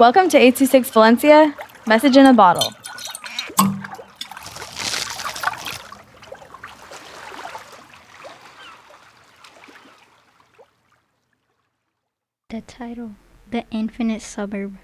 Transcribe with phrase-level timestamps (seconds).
[0.00, 1.54] Welcome to 826 Valencia,
[1.86, 2.72] message in a bottle.
[12.48, 13.10] The title,
[13.50, 14.78] The Infinite Suburb,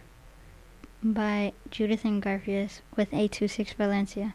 [1.03, 4.35] by Judith and Garfias with 826 Valencia.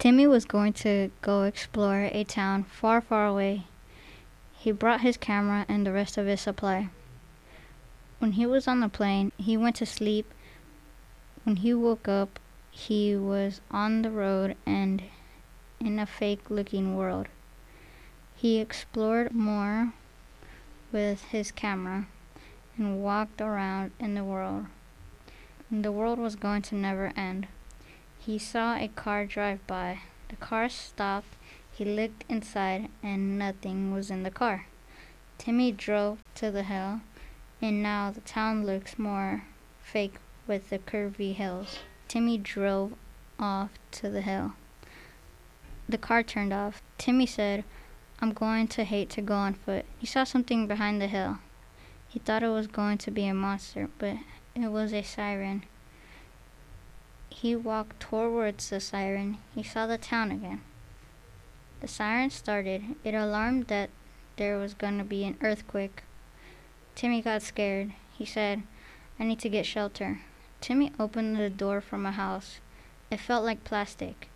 [0.00, 3.66] Timmy was going to go explore a town far, far away.
[4.54, 6.90] He brought his camera and the rest of his supply.
[8.22, 10.32] When he was on the plane, he went to sleep.
[11.42, 12.38] When he woke up,
[12.70, 15.02] he was on the road and
[15.80, 17.26] in a fake looking world.
[18.36, 19.94] He explored more
[20.92, 22.06] with his camera
[22.76, 24.66] and walked around in the world.
[25.68, 27.48] The world was going to never end.
[28.20, 30.02] He saw a car drive by.
[30.28, 31.34] The car stopped.
[31.72, 34.66] He looked inside and nothing was in the car.
[35.38, 37.00] Timmy drove to the hill
[37.62, 39.44] and now the town looks more
[39.80, 40.16] fake
[40.48, 41.78] with the curvy hills.
[42.08, 42.94] Timmy drove
[43.38, 44.52] off to the hill.
[45.88, 46.82] The car turned off.
[46.98, 47.64] Timmy said,
[48.20, 49.84] I'm going to hate to go on foot.
[49.98, 51.38] He saw something behind the hill.
[52.08, 54.16] He thought it was going to be a monster, but
[54.54, 55.64] it was a siren.
[57.30, 59.38] He walked towards the siren.
[59.54, 60.60] He saw the town again.
[61.80, 62.96] The siren started.
[63.02, 63.90] It alarmed that
[64.36, 66.02] there was going to be an earthquake.
[66.94, 67.92] Timmy got scared.
[68.12, 68.62] He said,
[69.18, 70.20] I need to get shelter.
[70.60, 72.60] Timmy opened the door from a house.
[73.10, 74.28] It felt like plastic.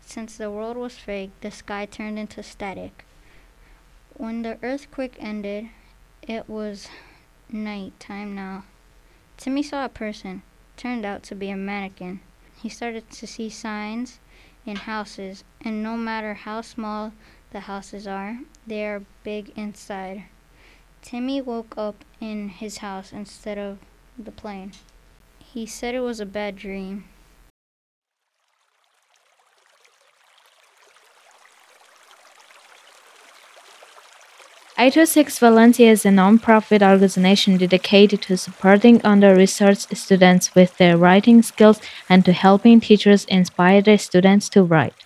[0.00, 3.04] Since the world was fake, the sky turned into static.
[4.14, 5.68] When the earthquake ended,
[6.22, 6.88] it was
[7.50, 8.64] night time now.
[9.36, 10.42] Timmy saw a person.
[10.76, 12.20] Turned out to be a mannequin.
[12.56, 14.20] He started to see signs
[14.64, 17.12] in houses, and no matter how small
[17.50, 20.24] the houses are, they are big inside.
[21.02, 23.78] Timmy woke up in his house instead of
[24.18, 24.72] the plane.
[25.38, 27.04] He said it was a bad dream.
[35.06, 41.80] Six Valencia is a non-profit organization dedicated to supporting under-resourced students with their writing skills
[42.10, 45.05] and to helping teachers inspire their students to write.